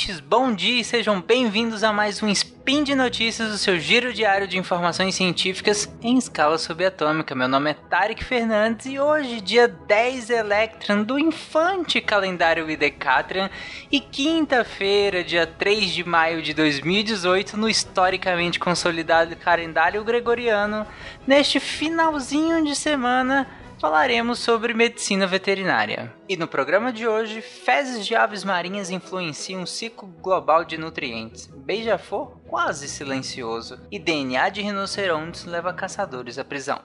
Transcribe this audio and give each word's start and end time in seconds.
ouvintes, 0.00 0.20
bom 0.20 0.54
dia 0.54 0.80
e 0.80 0.84
sejam 0.84 1.20
bem-vindos 1.20 1.84
a 1.84 1.92
mais 1.92 2.22
um 2.22 2.28
Spin 2.28 2.82
de 2.82 2.94
Notícias, 2.94 3.52
o 3.52 3.58
seu 3.58 3.78
giro 3.78 4.14
diário 4.14 4.48
de 4.48 4.56
informações 4.56 5.14
científicas 5.14 5.88
em 6.02 6.16
escala 6.16 6.56
subatômica. 6.56 7.34
Meu 7.34 7.46
nome 7.46 7.70
é 7.70 7.74
Tarek 7.74 8.24
Fernandes 8.24 8.86
e 8.86 8.98
hoje, 8.98 9.42
dia 9.42 9.68
10 9.68 10.30
Electron 10.30 11.02
do 11.02 11.18
infante 11.18 12.00
calendário 12.00 12.70
Idecatrian 12.70 13.50
e 13.92 14.00
quinta-feira, 14.00 15.22
dia 15.22 15.46
3 15.46 15.90
de 15.90 16.04
maio 16.04 16.40
de 16.40 16.54
2018, 16.54 17.58
no 17.58 17.68
historicamente 17.68 18.58
consolidado 18.58 19.36
calendário 19.36 20.02
gregoriano, 20.02 20.86
neste 21.26 21.60
finalzinho 21.60 22.64
de 22.64 22.74
semana 22.74 23.46
falaremos 23.80 24.38
sobre 24.38 24.74
medicina 24.74 25.26
veterinária. 25.26 26.12
E 26.28 26.36
no 26.36 26.46
programa 26.46 26.92
de 26.92 27.08
hoje, 27.08 27.40
fezes 27.40 28.06
de 28.06 28.14
aves 28.14 28.44
marinhas 28.44 28.90
influenciam 28.90 29.62
o 29.62 29.66
ciclo 29.66 30.06
global 30.20 30.64
de 30.64 30.76
nutrientes. 30.76 31.46
Beija-flor 31.46 32.38
quase 32.46 32.86
silencioso. 32.86 33.80
E 33.90 33.98
DNA 33.98 34.50
de 34.50 34.60
rinocerontes 34.60 35.46
leva 35.46 35.72
caçadores 35.72 36.38
à 36.38 36.44
prisão. 36.44 36.80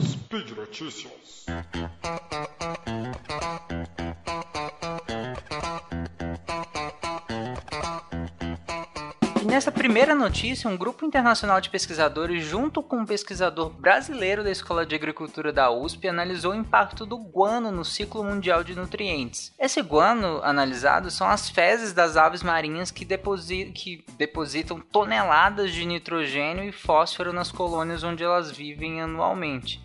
Speed 0.00 0.50
Notícias. 0.56 1.44
Nessa 9.58 9.72
primeira 9.72 10.14
notícia, 10.14 10.70
um 10.70 10.76
grupo 10.76 11.04
internacional 11.04 11.60
de 11.60 11.68
pesquisadores, 11.68 12.44
junto 12.44 12.80
com 12.80 12.98
um 12.98 13.04
pesquisador 13.04 13.70
brasileiro 13.70 14.44
da 14.44 14.52
Escola 14.52 14.86
de 14.86 14.94
Agricultura 14.94 15.52
da 15.52 15.68
USP, 15.68 16.06
analisou 16.06 16.52
o 16.52 16.54
impacto 16.54 17.04
do 17.04 17.18
guano 17.18 17.72
no 17.72 17.84
ciclo 17.84 18.22
mundial 18.22 18.62
de 18.62 18.76
nutrientes. 18.76 19.52
Esse 19.58 19.82
guano 19.82 20.40
analisado 20.44 21.10
são 21.10 21.26
as 21.26 21.50
fezes 21.50 21.92
das 21.92 22.16
aves 22.16 22.40
marinhas 22.40 22.92
que, 22.92 23.04
que 23.74 24.04
depositam 24.16 24.78
toneladas 24.78 25.72
de 25.72 25.84
nitrogênio 25.84 26.62
e 26.62 26.70
fósforo 26.70 27.32
nas 27.32 27.50
colônias 27.50 28.04
onde 28.04 28.22
elas 28.22 28.52
vivem 28.52 29.00
anualmente. 29.02 29.82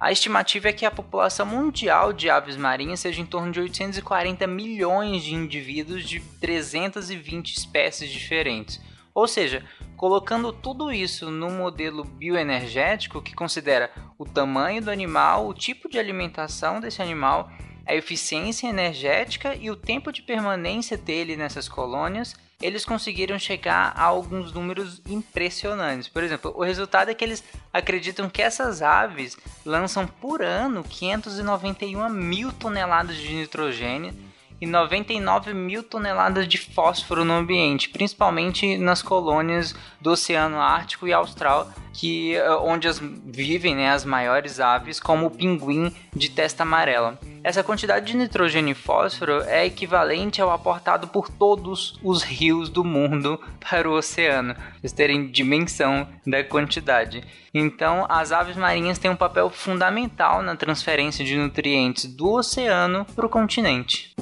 A 0.00 0.10
estimativa 0.10 0.66
é 0.66 0.72
que 0.72 0.84
a 0.84 0.90
população 0.90 1.46
mundial 1.46 2.12
de 2.12 2.28
aves 2.28 2.56
marinhas 2.56 2.98
seja 2.98 3.20
em 3.20 3.26
torno 3.26 3.52
de 3.52 3.60
840 3.60 4.48
milhões 4.48 5.22
de 5.22 5.32
indivíduos 5.32 6.08
de 6.08 6.18
320 6.40 7.56
espécies 7.56 8.10
diferentes. 8.10 8.80
Ou 9.14 9.28
seja, 9.28 9.64
colocando 9.96 10.52
tudo 10.52 10.90
isso 10.90 11.30
num 11.30 11.56
modelo 11.56 12.04
bioenergético 12.04 13.22
que 13.22 13.34
considera 13.34 13.90
o 14.18 14.24
tamanho 14.24 14.82
do 14.82 14.90
animal, 14.90 15.46
o 15.46 15.54
tipo 15.54 15.88
de 15.88 15.98
alimentação 15.98 16.80
desse 16.80 17.02
animal, 17.02 17.50
a 17.86 17.94
eficiência 17.94 18.68
energética 18.68 19.54
e 19.54 19.70
o 19.70 19.76
tempo 19.76 20.12
de 20.12 20.22
permanência 20.22 20.96
dele 20.96 21.36
nessas 21.36 21.68
colônias, 21.68 22.34
eles 22.60 22.84
conseguiram 22.84 23.38
chegar 23.38 23.92
a 23.96 24.04
alguns 24.04 24.52
números 24.52 25.02
impressionantes. 25.06 26.08
Por 26.08 26.22
exemplo, 26.22 26.52
o 26.56 26.62
resultado 26.62 27.10
é 27.10 27.14
que 27.14 27.24
eles 27.24 27.42
acreditam 27.72 28.30
que 28.30 28.40
essas 28.40 28.80
aves 28.80 29.36
lançam 29.64 30.06
por 30.06 30.42
ano 30.42 30.84
591 30.84 32.08
mil 32.08 32.52
toneladas 32.52 33.16
de 33.16 33.34
nitrogênio 33.34 34.14
e 34.62 34.66
99 34.66 35.52
mil 35.52 35.82
toneladas 35.82 36.46
de 36.46 36.56
fósforo 36.56 37.24
no 37.24 37.32
ambiente, 37.32 37.88
principalmente 37.88 38.78
nas 38.78 39.02
colônias 39.02 39.74
do 40.00 40.12
Oceano 40.12 40.60
Ártico 40.60 41.08
e 41.08 41.12
Austral, 41.12 41.68
que 41.92 42.36
eh, 42.36 42.50
onde 42.58 42.86
as, 42.86 43.00
vivem 43.00 43.74
né, 43.74 43.90
as 43.90 44.04
maiores 44.04 44.60
aves, 44.60 45.00
como 45.00 45.26
o 45.26 45.30
pinguim 45.32 45.92
de 46.14 46.30
testa 46.30 46.62
amarela. 46.62 47.18
Essa 47.42 47.64
quantidade 47.64 48.06
de 48.06 48.16
nitrogênio 48.16 48.70
e 48.70 48.74
fósforo 48.74 49.42
é 49.42 49.66
equivalente 49.66 50.40
ao 50.40 50.52
aportado 50.52 51.08
por 51.08 51.28
todos 51.28 51.98
os 52.00 52.22
rios 52.22 52.68
do 52.68 52.84
mundo 52.84 53.40
para 53.68 53.90
o 53.90 53.94
oceano, 53.94 54.54
vocês 54.80 54.92
terem 54.92 55.26
dimensão 55.28 56.06
da 56.24 56.44
quantidade. 56.44 57.24
Então, 57.52 58.06
as 58.08 58.30
aves 58.30 58.56
marinhas 58.56 58.98
têm 58.98 59.10
um 59.10 59.16
papel 59.16 59.50
fundamental 59.50 60.40
na 60.40 60.54
transferência 60.54 61.24
de 61.24 61.36
nutrientes 61.36 62.06
do 62.06 62.32
oceano 62.32 63.04
para 63.04 63.26
o 63.26 63.28
continente. 63.28 64.14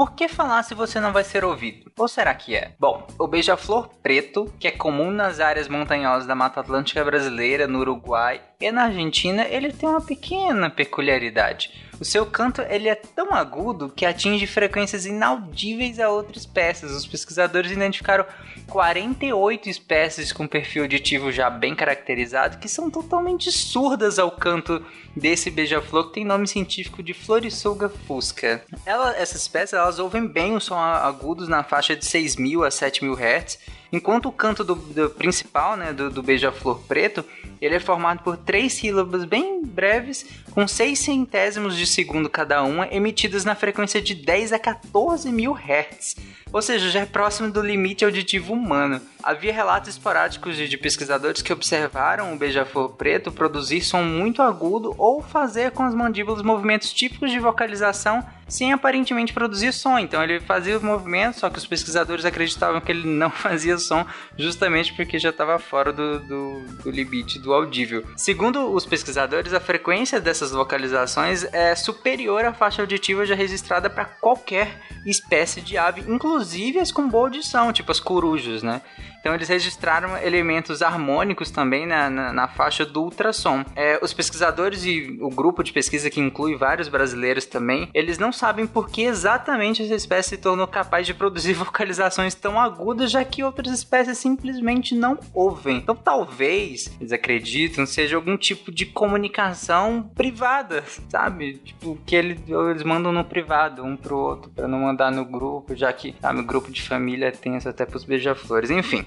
Por 0.00 0.12
que 0.12 0.28
falar 0.28 0.62
se 0.62 0.74
você 0.74 0.98
não 0.98 1.12
vai 1.12 1.22
ser 1.22 1.44
ouvido? 1.44 1.92
Ou 1.98 2.08
será 2.08 2.32
que 2.34 2.56
é? 2.56 2.72
Bom, 2.80 3.06
o 3.18 3.26
beija-flor 3.26 3.90
preto, 4.02 4.50
que 4.58 4.66
é 4.66 4.70
comum 4.70 5.10
nas 5.10 5.40
áreas 5.40 5.68
montanhosas 5.68 6.26
da 6.26 6.34
Mata 6.34 6.60
Atlântica 6.60 7.04
brasileira, 7.04 7.66
no 7.66 7.80
Uruguai 7.80 8.40
e 8.58 8.72
na 8.72 8.84
Argentina, 8.84 9.46
ele 9.46 9.70
tem 9.70 9.86
uma 9.86 10.00
pequena 10.00 10.70
peculiaridade. 10.70 11.89
O 12.00 12.04
seu 12.04 12.24
canto 12.24 12.62
ele 12.62 12.88
é 12.88 12.94
tão 12.94 13.34
agudo 13.34 13.92
que 13.94 14.06
atinge 14.06 14.46
frequências 14.46 15.04
inaudíveis 15.04 16.00
a 16.00 16.08
outras 16.08 16.38
espécies. 16.38 16.92
Os 16.92 17.06
pesquisadores 17.06 17.70
identificaram 17.70 18.24
48 18.68 19.68
espécies 19.68 20.32
com 20.32 20.48
perfil 20.48 20.84
auditivo 20.84 21.30
já 21.30 21.50
bem 21.50 21.74
caracterizado 21.74 22.56
que 22.56 22.70
são 22.70 22.90
totalmente 22.90 23.52
surdas 23.52 24.18
ao 24.18 24.30
canto 24.30 24.82
desse 25.14 25.50
beija-flor 25.50 26.06
que 26.06 26.14
tem 26.14 26.24
nome 26.24 26.48
científico 26.48 27.02
de 27.02 27.12
Florissuga 27.12 27.90
fusca. 27.90 28.64
Ela, 28.86 29.14
essas 29.16 29.42
espécies 29.42 29.74
elas 29.74 29.98
ouvem 29.98 30.26
bem 30.26 30.56
o 30.56 30.60
som 30.60 30.78
agudos 30.78 31.48
na 31.48 31.62
faixa 31.62 31.94
de 31.94 32.06
6.000 32.06 32.66
a 32.66 32.70
7.000 32.70 33.14
Hz 33.14 33.58
Enquanto 33.92 34.26
o 34.26 34.32
canto 34.32 34.62
do, 34.62 34.74
do 34.74 35.10
principal, 35.10 35.76
né, 35.76 35.92
do, 35.92 36.10
do 36.10 36.22
beija-flor 36.22 36.80
preto, 36.86 37.24
ele 37.60 37.74
é 37.74 37.80
formado 37.80 38.22
por 38.22 38.36
três 38.36 38.74
sílabas 38.74 39.24
bem 39.24 39.62
breves, 39.64 40.24
com 40.52 40.66
seis 40.66 40.98
centésimos 41.00 41.76
de 41.76 41.86
segundo 41.86 42.30
cada 42.30 42.62
uma, 42.62 42.86
emitidas 42.88 43.44
na 43.44 43.54
frequência 43.54 44.00
de 44.00 44.14
10 44.14 44.52
a 44.52 44.58
14 44.58 45.30
mil 45.32 45.54
Hz 45.54 46.16
ou 46.52 46.60
seja, 46.60 46.90
já 46.90 47.00
é 47.00 47.06
próximo 47.06 47.50
do 47.50 47.62
limite 47.62 48.04
auditivo 48.04 48.52
humano. 48.52 49.00
Havia 49.22 49.52
relatos 49.52 49.90
esporádicos 49.90 50.56
de 50.56 50.76
pesquisadores 50.76 51.42
que 51.42 51.52
observaram 51.52 52.32
o 52.32 52.36
beija-flor 52.36 52.90
preto 52.90 53.30
produzir 53.30 53.82
som 53.82 54.02
muito 54.02 54.42
agudo 54.42 54.94
ou 54.98 55.22
fazer 55.22 55.70
com 55.72 55.82
as 55.82 55.94
mandíbulas 55.94 56.42
movimentos 56.42 56.92
típicos 56.92 57.30
de 57.30 57.38
vocalização 57.38 58.24
sem 58.50 58.72
aparentemente 58.72 59.32
produzir 59.32 59.72
som. 59.72 59.98
Então 59.98 60.22
ele 60.22 60.40
fazia 60.40 60.76
o 60.76 60.84
movimento, 60.84 61.38
só 61.38 61.48
que 61.48 61.58
os 61.58 61.66
pesquisadores 61.66 62.24
acreditavam 62.24 62.80
que 62.80 62.90
ele 62.90 63.06
não 63.08 63.30
fazia 63.30 63.78
som 63.78 64.04
justamente 64.36 64.92
porque 64.92 65.18
já 65.18 65.30
estava 65.30 65.58
fora 65.58 65.92
do, 65.92 66.18
do, 66.20 66.60
do 66.82 66.90
limite 66.90 67.38
do 67.38 67.54
audível. 67.54 68.04
Segundo 68.16 68.72
os 68.72 68.84
pesquisadores, 68.84 69.54
a 69.54 69.60
frequência 69.60 70.20
dessas 70.20 70.50
vocalizações 70.50 71.44
é 71.52 71.74
superior 71.74 72.44
à 72.44 72.52
faixa 72.52 72.82
auditiva 72.82 73.24
já 73.24 73.34
registrada 73.34 73.88
para 73.88 74.04
qualquer 74.04 74.80
espécie 75.06 75.60
de 75.60 75.78
ave, 75.78 76.02
inclusive 76.08 76.78
as 76.78 76.90
com 76.90 77.08
boa 77.08 77.26
audição, 77.26 77.72
tipo 77.72 77.92
as 77.92 78.00
corujas, 78.00 78.62
né? 78.62 78.82
Então 79.20 79.34
eles 79.34 79.48
registraram 79.48 80.16
elementos 80.16 80.82
harmônicos 80.82 81.50
também 81.50 81.86
na, 81.86 82.08
na, 82.08 82.32
na 82.32 82.48
faixa 82.48 82.84
do 82.84 83.02
ultrassom. 83.02 83.64
É, 83.76 83.98
os 84.02 84.12
pesquisadores 84.12 84.84
e 84.84 85.18
o 85.20 85.28
grupo 85.28 85.62
de 85.62 85.72
pesquisa 85.72 86.10
que 86.10 86.20
inclui 86.20 86.56
vários 86.56 86.88
brasileiros 86.88 87.44
também, 87.46 87.88
eles 87.94 88.18
não 88.18 88.32
sabem 88.32 88.66
por 88.66 88.88
que 88.88 89.02
exatamente 89.02 89.82
essa 89.82 89.94
espécie 89.94 90.30
se 90.30 90.36
tornou 90.38 90.66
capaz 90.66 91.06
de 91.06 91.14
produzir 91.14 91.52
vocalizações 91.54 92.34
tão 92.34 92.58
agudas, 92.58 93.10
já 93.10 93.24
que 93.24 93.42
outras 93.42 93.72
espécies 93.72 94.18
simplesmente 94.18 94.94
não 94.94 95.18
ouvem. 95.34 95.78
Então 95.78 95.94
talvez, 95.94 96.90
eles 97.00 97.12
acreditam, 97.12 97.84
seja 97.84 98.16
algum 98.16 98.36
tipo 98.36 98.72
de 98.72 98.86
comunicação 98.86 100.10
privada, 100.14 100.82
sabe? 101.08 101.54
Tipo, 101.64 101.98
que 102.06 102.16
eles, 102.16 102.38
eles 102.48 102.82
mandam 102.82 103.12
no 103.12 103.24
privado 103.24 103.84
um 103.84 103.96
pro 103.96 104.16
outro, 104.16 104.50
para 104.50 104.66
não 104.66 104.80
mandar 104.80 105.10
no 105.12 105.24
grupo, 105.24 105.74
já 105.74 105.92
que 105.92 106.14
sabe, 106.20 106.40
o 106.40 106.44
grupo 106.44 106.70
de 106.70 106.82
família 106.82 107.32
tem 107.32 107.56
isso 107.56 107.68
até 107.68 107.84
pros 107.84 108.04
beija-flores. 108.04 108.70
Enfim, 108.70 109.04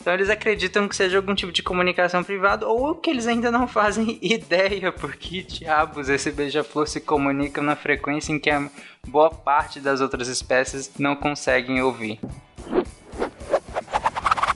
então 0.00 0.14
eles 0.14 0.30
acreditam 0.30 0.86
que 0.86 0.94
seja 0.94 1.16
algum 1.16 1.34
tipo 1.34 1.50
de 1.50 1.62
comunicação 1.62 2.22
privada 2.22 2.66
ou 2.66 2.94
que 2.94 3.10
eles 3.10 3.26
ainda 3.26 3.50
não 3.50 3.66
fazem 3.66 4.18
ideia 4.22 4.92
porque 4.92 5.42
diabos 5.42 6.08
esse 6.08 6.30
beija-flor 6.30 6.86
se 6.86 7.00
comunica 7.00 7.60
na 7.60 7.74
frequência 7.74 8.32
em 8.32 8.38
que 8.38 8.50
a 8.50 8.70
boa 9.08 9.30
parte 9.30 9.80
das 9.80 10.00
outras 10.00 10.28
espécies 10.28 10.92
não 10.98 11.16
conseguem 11.16 11.82
ouvir. 11.82 12.20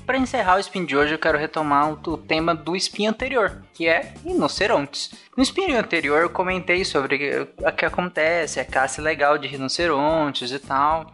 Para 0.07 0.19
encerrar 0.19 0.57
o 0.57 0.61
spin 0.61 0.85
de 0.85 0.97
hoje, 0.97 1.15
eu 1.15 1.19
quero 1.19 1.39
retomar 1.39 1.93
o 1.93 2.17
tema 2.17 2.53
do 2.53 2.75
spin 2.75 3.07
anterior, 3.07 3.63
que 3.73 3.87
é 3.87 4.13
rinocerontes. 4.25 5.13
No 5.37 5.43
spin 5.43 5.73
anterior, 5.73 6.23
eu 6.23 6.31
comentei 6.31 6.85
sobre 6.85 7.47
o 7.59 7.73
que 7.73 7.85
acontece, 7.85 8.59
a 8.59 8.65
caça 8.65 9.01
legal 9.01 9.39
de 9.39 9.47
rinocerontes 9.47 10.51
e 10.51 10.59
tal 10.59 11.13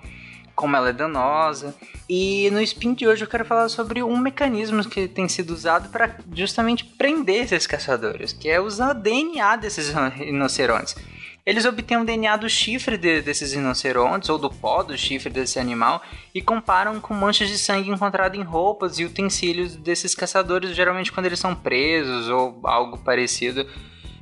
como 0.56 0.75
ela 0.75 0.88
é 0.88 0.93
danosa. 0.93 1.75
E 2.08 2.50
no 2.50 2.61
spin 2.62 2.94
de 2.94 3.06
hoje 3.06 3.23
eu 3.23 3.29
quero 3.29 3.44
falar 3.44 3.69
sobre 3.69 4.03
um 4.03 4.17
mecanismo 4.17 4.82
que 4.88 5.06
tem 5.06 5.29
sido 5.29 5.50
usado 5.50 5.91
para 5.91 6.17
justamente 6.32 6.85
prender 6.85 7.44
esses 7.44 7.67
caçadores, 7.67 8.32
que 8.32 8.49
é 8.49 8.58
usar 8.58 8.91
o 8.91 9.00
DNA 9.00 9.56
desses 9.56 9.91
rinocerontes. 9.91 10.97
Eles 11.44 11.64
obtêm 11.64 11.99
o 11.99 12.05
DNA 12.05 12.37
do 12.38 12.50
chifre 12.50 12.97
de, 12.97 13.23
desses 13.23 13.53
rinocerontes 13.53 14.29
ou 14.29 14.37
do 14.37 14.50
pó 14.50 14.82
do 14.82 14.99
chifre 14.99 15.31
desse 15.31 15.61
animal 15.61 16.03
e 16.35 16.43
comparam 16.43 17.00
com 17.00 17.14
manchas 17.14 17.49
de 17.49 17.56
sangue 17.56 17.88
encontradas 17.88 18.37
em 18.37 18.43
roupas 18.43 18.99
e 18.99 19.05
utensílios 19.05 19.76
desses 19.76 20.12
caçadores, 20.12 20.75
geralmente 20.75 21.12
quando 21.12 21.26
eles 21.26 21.38
são 21.38 21.55
presos 21.55 22.29
ou 22.29 22.58
algo 22.64 22.99
parecido 22.99 23.64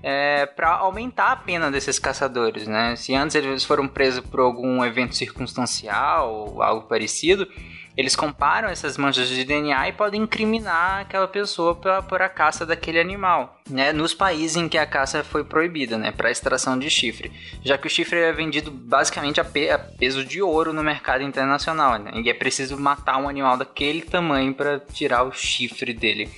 é, 0.06 0.44
para 0.44 0.68
aumentar 0.68 1.32
a 1.32 1.36
pena 1.36 1.70
desses 1.70 1.98
caçadores, 1.98 2.66
né? 2.66 2.94
Se 2.94 3.14
antes 3.14 3.34
eles 3.34 3.64
foram 3.64 3.88
presos 3.88 4.20
por 4.20 4.38
algum 4.38 4.84
evento 4.84 5.16
circunstancial 5.16 6.30
ou 6.30 6.62
algo 6.62 6.86
parecido, 6.86 7.48
eles 7.96 8.14
comparam 8.14 8.68
essas 8.68 8.98
manchas 8.98 9.30
de 9.30 9.42
DNA 9.44 9.88
e 9.88 9.92
podem 9.92 10.20
incriminar 10.20 11.00
aquela 11.00 11.26
pessoa 11.26 11.74
por, 11.74 12.02
por 12.02 12.20
a 12.20 12.28
caça 12.28 12.66
daquele 12.66 13.00
animal, 13.00 13.58
né? 13.70 13.94
Nos 13.94 14.12
países 14.12 14.56
em 14.56 14.68
que 14.68 14.76
a 14.76 14.84
caça 14.84 15.24
foi 15.24 15.42
proibida, 15.42 15.96
né? 15.96 16.12
Para 16.12 16.30
extração 16.30 16.78
de 16.78 16.90
chifre, 16.90 17.32
já 17.64 17.78
que 17.78 17.86
o 17.86 17.90
chifre 17.90 18.18
é 18.18 18.30
vendido 18.30 18.70
basicamente 18.70 19.40
a, 19.40 19.44
pe 19.44 19.70
a 19.70 19.78
peso 19.78 20.22
de 20.22 20.42
ouro 20.42 20.74
no 20.74 20.82
mercado 20.82 21.24
internacional, 21.24 21.98
né? 21.98 22.10
E 22.22 22.28
é 22.28 22.34
preciso 22.34 22.76
matar 22.76 23.16
um 23.16 23.26
animal 23.26 23.56
daquele 23.56 24.02
tamanho 24.02 24.52
para 24.52 24.78
tirar 24.80 25.22
o 25.22 25.32
chifre 25.32 25.94
dele. 25.94 26.28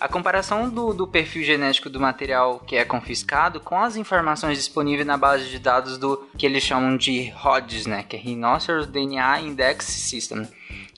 A 0.00 0.08
comparação 0.08 0.70
do, 0.70 0.94
do, 0.94 1.06
perfil 1.06 1.44
genético 1.44 1.90
do 1.90 2.00
material 2.00 2.58
que 2.60 2.74
é 2.74 2.86
confiscado 2.86 3.60
com 3.60 3.78
as 3.78 3.96
informações 3.96 4.56
disponíveis 4.56 5.06
na 5.06 5.18
base 5.18 5.50
de 5.50 5.58
dados 5.58 5.98
do 5.98 6.16
que 6.38 6.46
eles 6.46 6.62
chamam 6.62 6.96
de 6.96 7.28
RODS, 7.28 7.84
né, 7.84 8.02
que 8.02 8.16
é 8.16 8.18
Rhinoceros 8.18 8.86
DNA 8.86 9.42
Index 9.42 9.84
System, 9.84 10.48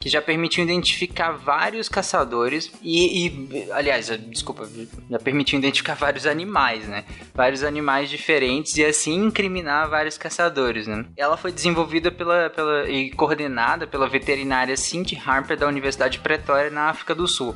que 0.02 0.08
já 0.08 0.22
permitiu 0.22 0.62
identificar 0.64 1.32
vários 1.32 1.88
caçadores 1.88 2.72
e, 2.80 3.26
e, 3.26 3.72
aliás, 3.72 4.08
desculpa, 4.28 4.68
já 5.10 5.18
permitiu 5.18 5.58
identificar 5.58 5.94
vários 5.94 6.26
animais, 6.26 6.88
né? 6.88 7.04
Vários 7.32 7.62
animais 7.62 8.10
diferentes 8.10 8.76
e 8.76 8.84
assim 8.84 9.14
incriminar 9.14 9.88
vários 9.88 10.18
caçadores, 10.18 10.88
né? 10.88 11.04
Ela 11.16 11.36
foi 11.36 11.52
desenvolvida 11.52 12.10
pela, 12.10 12.50
pela 12.50 12.88
e 12.88 13.10
coordenada 13.12 13.86
pela 13.86 14.08
veterinária 14.08 14.76
Cindy 14.76 15.20
Harper 15.24 15.56
da 15.56 15.68
Universidade 15.68 16.14
de 16.14 16.20
Pretória 16.20 16.70
na 16.70 16.88
África 16.88 17.14
do 17.14 17.28
Sul. 17.28 17.54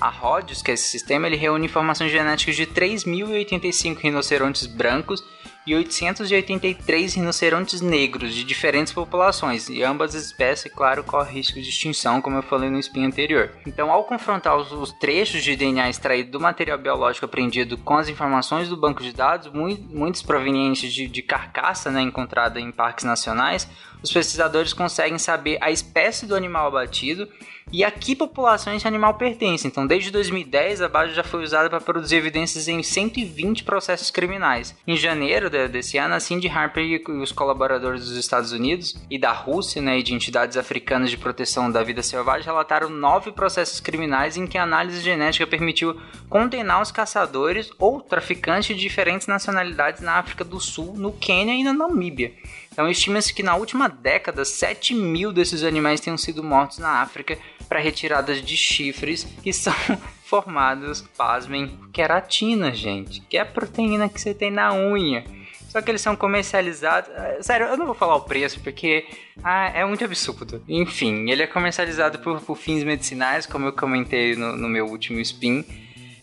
A 0.00 0.10
RODS, 0.10 0.60
que 0.60 0.70
é 0.70 0.74
esse 0.74 0.88
sistema, 0.88 1.26
ele 1.26 1.36
reúne 1.36 1.66
informações 1.66 2.12
genéticas 2.12 2.54
de 2.54 2.66
3.085 2.66 3.98
rinocerontes 3.98 4.66
brancos 4.66 5.24
e 5.66 5.74
883 5.74 7.14
rinocerontes 7.14 7.80
negros 7.80 8.32
de 8.32 8.44
diferentes 8.44 8.92
populações, 8.92 9.68
e 9.68 9.82
ambas 9.82 10.14
as 10.14 10.26
espécies, 10.26 10.72
claro, 10.72 11.02
correm 11.02 11.34
risco 11.34 11.60
de 11.60 11.68
extinção, 11.68 12.22
como 12.22 12.36
eu 12.36 12.42
falei 12.42 12.70
no 12.70 12.78
spin 12.78 13.04
anterior. 13.04 13.50
Então, 13.66 13.90
ao 13.90 14.04
confrontar 14.04 14.56
os, 14.56 14.70
os 14.70 14.92
trechos 14.92 15.42
de 15.42 15.56
DNA 15.56 15.90
extraído 15.90 16.30
do 16.30 16.40
material 16.40 16.78
biológico 16.78 17.26
apreendido 17.26 17.76
com 17.78 17.96
as 17.96 18.08
informações 18.08 18.68
do 18.68 18.76
banco 18.76 19.02
de 19.02 19.12
dados, 19.12 19.52
muito, 19.52 19.82
muitos 19.82 20.22
provenientes 20.22 20.92
de, 20.92 21.08
de 21.08 21.22
carcaça 21.22 21.90
né, 21.90 22.00
encontrada 22.00 22.60
em 22.60 22.70
parques 22.70 23.04
nacionais, 23.04 23.68
os 24.00 24.12
pesquisadores 24.12 24.72
conseguem 24.72 25.18
saber 25.18 25.58
a 25.60 25.72
espécie 25.72 26.26
do 26.26 26.36
animal 26.36 26.68
abatido 26.68 27.28
e 27.72 27.82
a 27.82 27.90
que 27.90 28.14
população 28.14 28.74
esse 28.74 28.86
animal 28.86 29.14
pertence. 29.14 29.66
Então, 29.66 29.86
desde 29.86 30.10
2010, 30.10 30.82
a 30.82 30.88
base 30.88 31.14
já 31.14 31.24
foi 31.24 31.42
usada 31.42 31.68
para 31.68 31.80
produzir 31.80 32.16
evidências 32.16 32.68
em 32.68 32.82
120 32.82 33.64
processos 33.64 34.10
criminais. 34.10 34.74
Em 34.86 34.96
janeiro 34.96 35.50
desse 35.50 35.98
ano, 35.98 36.14
a 36.14 36.20
Cindy 36.20 36.48
Harper 36.48 36.84
e 36.84 37.10
os 37.10 37.32
colaboradores 37.32 38.04
dos 38.04 38.16
Estados 38.16 38.52
Unidos 38.52 38.94
e 39.10 39.18
da 39.18 39.32
Rússia 39.32 39.82
né, 39.82 39.98
e 39.98 40.02
de 40.02 40.14
entidades 40.14 40.56
africanas 40.56 41.10
de 41.10 41.18
proteção 41.18 41.70
da 41.70 41.82
vida 41.82 42.02
selvagem 42.02 42.46
relataram 42.46 42.88
nove 42.88 43.32
processos 43.32 43.80
criminais 43.80 44.36
em 44.36 44.46
que 44.46 44.58
a 44.58 44.62
análise 44.62 45.00
genética 45.00 45.46
permitiu 45.46 46.00
condenar 46.28 46.80
os 46.80 46.92
caçadores 46.92 47.70
ou 47.78 48.00
traficantes 48.00 48.76
de 48.76 48.82
diferentes 48.82 49.26
nacionalidades 49.26 50.00
na 50.00 50.14
África 50.14 50.44
do 50.44 50.60
Sul, 50.60 50.94
no 50.96 51.12
Quênia 51.12 51.54
e 51.54 51.64
na 51.64 51.72
Namíbia. 51.72 52.32
Então 52.76 52.90
estima-se 52.90 53.32
que 53.32 53.42
na 53.42 53.56
última 53.56 53.88
década 53.88 54.44
7 54.44 54.94
mil 54.94 55.32
desses 55.32 55.62
animais 55.62 55.98
tenham 55.98 56.18
sido 56.18 56.44
mortos 56.44 56.76
na 56.76 57.00
África 57.00 57.38
para 57.66 57.80
retiradas 57.80 58.42
de 58.42 58.54
chifres 58.54 59.26
que 59.42 59.50
são 59.50 59.72
formados, 60.26 61.00
pasmem, 61.16 61.80
queratina, 61.90 62.74
gente, 62.74 63.22
que 63.22 63.38
é 63.38 63.40
a 63.40 63.46
proteína 63.46 64.10
que 64.10 64.20
você 64.20 64.34
tem 64.34 64.50
na 64.50 64.74
unha. 64.74 65.24
Só 65.70 65.80
que 65.80 65.90
eles 65.90 66.02
são 66.02 66.14
comercializados. 66.14 67.08
Eh, 67.16 67.38
sério, 67.40 67.66
eu 67.66 67.78
não 67.78 67.86
vou 67.86 67.94
falar 67.94 68.16
o 68.16 68.20
preço 68.20 68.60
porque 68.60 69.06
ah, 69.42 69.70
é 69.74 69.82
muito 69.86 70.04
absurdo. 70.04 70.62
Enfim, 70.68 71.30
ele 71.30 71.42
é 71.42 71.46
comercializado 71.46 72.18
por, 72.18 72.42
por 72.42 72.58
fins 72.58 72.84
medicinais, 72.84 73.46
como 73.46 73.68
eu 73.68 73.72
comentei 73.72 74.36
no, 74.36 74.54
no 74.54 74.68
meu 74.68 74.84
último 74.84 75.18
spin 75.20 75.64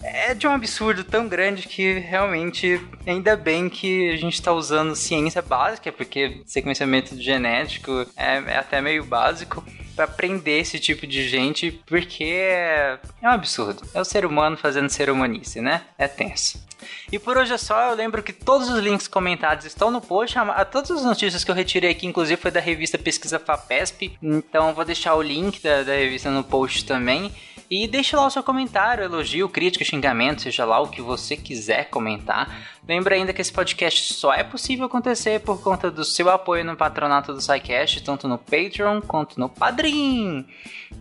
é 0.03 0.33
de 0.33 0.45
um 0.45 0.51
absurdo 0.51 1.03
tão 1.03 1.27
grande 1.27 1.67
que 1.67 1.99
realmente 1.99 2.79
ainda 3.07 3.35
bem 3.35 3.69
que 3.69 4.11
a 4.11 4.17
gente 4.17 4.33
está 4.33 4.51
usando 4.51 4.95
ciência 4.95 5.41
básica, 5.41 5.91
porque 5.91 6.41
sequenciamento 6.45 7.19
genético 7.19 8.05
é, 8.15 8.37
é 8.47 8.57
até 8.57 8.81
meio 8.81 9.05
básico 9.05 9.63
para 9.95 10.07
prender 10.07 10.61
esse 10.61 10.79
tipo 10.79 11.05
de 11.05 11.27
gente, 11.27 11.71
porque 11.85 12.23
é, 12.23 12.99
é 13.21 13.27
um 13.27 13.31
absurdo. 13.31 13.83
É 13.93 14.01
o 14.01 14.05
ser 14.05 14.25
humano 14.25 14.57
fazendo 14.57 14.89
ser 14.89 15.09
humanice, 15.09 15.61
né? 15.61 15.83
É 15.97 16.07
tenso. 16.07 16.63
E 17.11 17.19
por 17.19 17.37
hoje 17.37 17.53
é 17.53 17.57
só, 17.57 17.89
eu 17.89 17.95
lembro 17.95 18.23
que 18.23 18.33
todos 18.33 18.69
os 18.69 18.79
links 18.79 19.07
comentados 19.07 19.65
estão 19.65 19.91
no 19.91 20.01
post. 20.01 20.37
A, 20.37 20.65
todas 20.65 20.91
as 20.91 21.03
notícias 21.03 21.43
que 21.43 21.51
eu 21.51 21.55
retirei 21.55 21.91
aqui, 21.91 22.05
inclusive, 22.05 22.41
foi 22.41 22.51
da 22.51 22.59
revista 22.59 22.97
Pesquisa 22.97 23.39
FAPESP. 23.39 24.17
Então 24.21 24.73
vou 24.73 24.83
deixar 24.83 25.15
o 25.15 25.21
link 25.21 25.61
da, 25.61 25.83
da 25.83 25.93
revista 25.93 26.29
no 26.29 26.43
post 26.43 26.85
também. 26.85 27.31
E 27.75 27.87
deixe 27.87 28.15
lá 28.15 28.27
o 28.27 28.29
seu 28.29 28.43
comentário, 28.43 29.03
elogio, 29.03 29.49
crítica, 29.49 29.83
xingamento, 29.83 30.43
seja 30.43 30.63
lá 30.63 30.79
o 30.79 30.89
que 30.89 31.01
você 31.01 31.35
quiser 31.35 31.89
comentar. 31.89 32.47
Lembra 32.87 33.15
ainda 33.15 33.33
que 33.33 33.41
esse 33.41 33.51
podcast 33.51 34.13
só 34.13 34.31
é 34.31 34.43
possível 34.43 34.85
acontecer 34.85 35.39
por 35.39 35.59
conta 35.59 35.89
do 35.89 36.05
seu 36.05 36.29
apoio 36.29 36.63
no 36.63 36.77
patronato 36.77 37.33
do 37.33 37.41
SciCast, 37.41 38.03
tanto 38.03 38.27
no 38.27 38.37
Patreon 38.37 39.01
quanto 39.01 39.39
no 39.39 39.49
Padrim. 39.49 40.45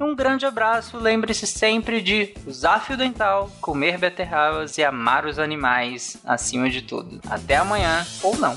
Um 0.01 0.17
grande 0.17 0.47
abraço, 0.47 0.97
lembre-se 0.97 1.47
sempre 1.47 2.01
de 2.01 2.33
usar 2.47 2.81
fio 2.81 2.97
dental, 2.97 3.53
comer 3.61 3.99
beterrabas 3.99 4.79
e 4.79 4.83
amar 4.83 5.27
os 5.27 5.39
animais 5.39 6.17
acima 6.25 6.71
de 6.71 6.81
tudo. 6.81 7.21
Até 7.29 7.57
amanhã, 7.57 8.03
ou 8.23 8.35
não. 8.39 8.57